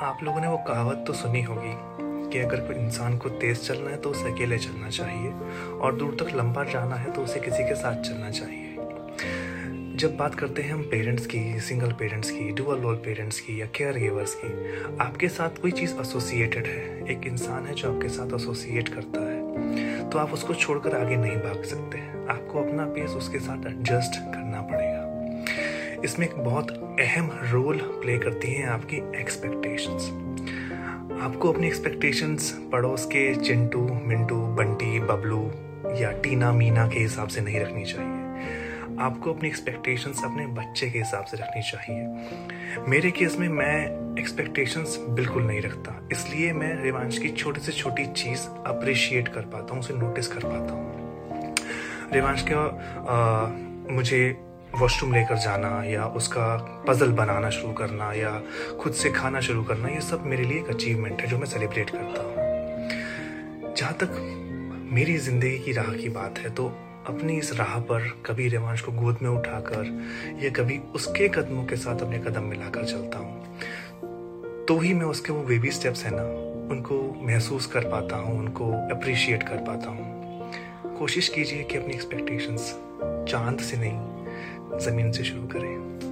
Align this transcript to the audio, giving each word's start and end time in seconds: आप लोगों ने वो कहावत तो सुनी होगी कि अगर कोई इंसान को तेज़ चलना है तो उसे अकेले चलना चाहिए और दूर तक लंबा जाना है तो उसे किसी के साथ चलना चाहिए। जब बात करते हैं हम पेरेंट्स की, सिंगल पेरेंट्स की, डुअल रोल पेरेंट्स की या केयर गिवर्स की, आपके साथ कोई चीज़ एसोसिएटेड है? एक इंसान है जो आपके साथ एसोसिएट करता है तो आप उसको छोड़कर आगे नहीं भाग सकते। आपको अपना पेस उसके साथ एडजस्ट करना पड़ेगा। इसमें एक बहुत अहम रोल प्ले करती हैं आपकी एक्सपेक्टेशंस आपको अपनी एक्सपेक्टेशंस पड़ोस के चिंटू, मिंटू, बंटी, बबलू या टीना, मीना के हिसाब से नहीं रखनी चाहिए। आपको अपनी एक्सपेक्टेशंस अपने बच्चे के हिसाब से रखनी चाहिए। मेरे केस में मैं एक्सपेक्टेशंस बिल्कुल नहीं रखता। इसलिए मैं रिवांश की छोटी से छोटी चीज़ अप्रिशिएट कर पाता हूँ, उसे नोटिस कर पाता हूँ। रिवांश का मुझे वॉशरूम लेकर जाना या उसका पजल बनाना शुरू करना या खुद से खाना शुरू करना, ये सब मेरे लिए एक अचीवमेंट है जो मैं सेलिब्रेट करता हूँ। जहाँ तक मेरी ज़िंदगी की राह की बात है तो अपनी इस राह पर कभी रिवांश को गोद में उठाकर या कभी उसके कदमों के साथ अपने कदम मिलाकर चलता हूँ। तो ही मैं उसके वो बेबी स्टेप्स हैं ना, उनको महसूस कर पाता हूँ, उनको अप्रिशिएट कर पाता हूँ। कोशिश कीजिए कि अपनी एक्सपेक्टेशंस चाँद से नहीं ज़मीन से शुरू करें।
आप 0.00 0.22
लोगों 0.22 0.40
ने 0.40 0.48
वो 0.48 0.56
कहावत 0.58 1.04
तो 1.06 1.12
सुनी 1.12 1.40
होगी 1.42 1.72
कि 2.30 2.38
अगर 2.38 2.60
कोई 2.60 2.76
इंसान 2.76 3.16
को 3.18 3.28
तेज़ 3.40 3.58
चलना 3.58 3.90
है 3.90 3.96
तो 3.96 4.10
उसे 4.10 4.32
अकेले 4.32 4.58
चलना 4.58 4.88
चाहिए 4.88 5.30
और 5.70 5.96
दूर 5.96 6.16
तक 6.20 6.34
लंबा 6.36 6.64
जाना 6.64 6.96
है 6.96 7.10
तो 7.12 7.22
उसे 7.22 7.40
किसी 7.40 7.64
के 7.64 7.74
साथ 7.74 8.02
चलना 8.02 8.30
चाहिए। 8.30 9.96
जब 9.96 10.16
बात 10.16 10.34
करते 10.34 10.62
हैं 10.62 10.72
हम 10.72 10.82
पेरेंट्स 10.82 11.26
की, 11.26 11.60
सिंगल 11.60 11.92
पेरेंट्स 11.92 12.30
की, 12.30 12.48
डुअल 12.52 12.80
रोल 12.80 12.94
पेरेंट्स 12.96 13.40
की 13.40 13.60
या 13.60 13.66
केयर 13.66 13.98
गिवर्स 13.98 14.34
की, 14.34 14.52
आपके 14.96 15.28
साथ 15.28 15.60
कोई 15.62 15.70
चीज़ 15.72 15.94
एसोसिएटेड 16.00 16.66
है? 16.66 17.12
एक 17.12 17.26
इंसान 17.26 17.66
है 17.66 17.74
जो 17.74 17.94
आपके 17.94 18.08
साथ 18.08 18.34
एसोसिएट 18.34 18.88
करता 18.88 19.20
है 19.20 20.08
तो 20.10 20.18
आप 20.18 20.32
उसको 20.32 20.54
छोड़कर 20.54 20.96
आगे 20.96 21.16
नहीं 21.16 21.36
भाग 21.38 21.62
सकते। 21.64 21.98
आपको 22.32 22.62
अपना 22.62 22.86
पेस 22.86 23.10
उसके 23.12 23.38
साथ 23.40 23.66
एडजस्ट 23.66 24.18
करना 24.24 24.62
पड़ेगा। 24.62 24.99
इसमें 26.04 26.26
एक 26.26 26.34
बहुत 26.34 26.70
अहम 27.00 27.30
रोल 27.52 27.78
प्ले 28.02 28.18
करती 28.18 28.52
हैं 28.52 28.68
आपकी 28.68 28.96
एक्सपेक्टेशंस 29.20 30.10
आपको 31.22 31.52
अपनी 31.52 31.66
एक्सपेक्टेशंस 31.66 32.50
पड़ोस 32.72 33.04
के 33.04 33.34
चिंटू, 33.34 33.80
मिंटू, 33.80 34.36
बंटी, 34.36 35.00
बबलू 35.00 35.42
या 35.96 36.12
टीना, 36.12 36.52
मीना 36.52 36.88
के 36.88 37.00
हिसाब 37.00 37.28
से 37.28 37.40
नहीं 37.40 37.60
रखनी 37.60 37.84
चाहिए। 37.84 38.96
आपको 39.00 39.32
अपनी 39.32 39.48
एक्सपेक्टेशंस 39.48 40.24
अपने 40.24 40.46
बच्चे 40.46 40.90
के 40.90 40.98
हिसाब 40.98 41.24
से 41.24 41.36
रखनी 41.36 41.62
चाहिए। 41.62 42.86
मेरे 42.88 43.10
केस 43.10 43.38
में 43.38 43.48
मैं 43.48 44.16
एक्सपेक्टेशंस 44.18 44.96
बिल्कुल 45.10 45.42
नहीं 45.42 45.60
रखता। 45.60 46.08
इसलिए 46.12 46.52
मैं 46.52 46.74
रिवांश 46.82 47.18
की 47.18 47.28
छोटी 47.28 47.60
से 47.60 47.72
छोटी 47.72 48.06
चीज़ 48.06 48.46
अप्रिशिएट 48.66 49.28
कर 49.28 49.40
पाता 49.40 49.74
हूँ, 49.74 49.80
उसे 49.80 49.94
नोटिस 49.94 50.28
कर 50.28 50.40
पाता 50.44 50.72
हूँ। 50.74 51.54
रिवांश 52.12 52.44
का 52.50 53.94
मुझे 53.94 54.49
वॉशरूम 54.74 55.12
लेकर 55.14 55.36
जाना 55.36 55.82
या 55.84 56.04
उसका 56.16 56.56
पजल 56.88 57.12
बनाना 57.12 57.50
शुरू 57.50 57.72
करना 57.72 58.12
या 58.12 58.40
खुद 58.80 58.92
से 58.92 59.10
खाना 59.10 59.40
शुरू 59.40 59.62
करना, 59.64 59.88
ये 59.88 60.00
सब 60.00 60.26
मेरे 60.26 60.44
लिए 60.44 60.58
एक 60.58 60.68
अचीवमेंट 60.68 61.20
है 61.20 61.28
जो 61.28 61.38
मैं 61.38 61.46
सेलिब्रेट 61.46 61.90
करता 61.90 62.22
हूँ। 62.22 63.74
जहाँ 63.74 63.92
तक 63.94 64.16
मेरी 64.92 65.16
ज़िंदगी 65.18 65.58
की 65.58 65.72
राह 65.72 65.92
की 65.94 66.08
बात 66.08 66.38
है 66.38 66.50
तो 66.50 66.66
अपनी 67.08 67.38
इस 67.38 67.52
राह 67.52 67.78
पर 67.80 68.08
कभी 68.26 68.48
रिवांश 68.48 68.80
को 68.80 68.92
गोद 68.92 69.18
में 69.22 69.28
उठाकर 69.30 69.84
या 70.42 70.50
कभी 70.50 70.78
उसके 70.94 71.28
कदमों 71.28 71.64
के 71.64 71.76
साथ 71.76 72.02
अपने 72.02 72.18
कदम 72.18 72.42
मिलाकर 72.42 72.84
चलता 72.84 73.18
हूँ। 73.18 74.66
तो 74.68 74.78
ही 74.78 74.92
मैं 74.94 75.06
उसके 75.06 75.32
वो 75.32 75.42
बेबी 75.42 75.70
स्टेप्स 75.70 76.04
हैं 76.04 76.12
ना, 76.14 76.22
उनको 76.72 77.00
महसूस 77.22 77.66
कर 77.66 77.88
पाता 77.90 78.16
हूँ, 78.16 78.38
उनको 78.38 78.70
अप्रिशिएट 78.96 79.42
कर 79.42 79.56
पाता 79.56 79.90
हूँ। 79.90 80.96
कोशिश 80.98 81.28
कीजिए 81.28 81.62
कि 81.62 81.78
अपनी 81.78 81.94
एक्सपेक्टेशंस 81.94 82.70
चाँद 83.30 83.60
से 83.60 83.76
नहीं 83.76 84.09
ज़मीन 84.80 85.12
से 85.12 85.24
शुरू 85.24 85.46
करें। 85.46 86.09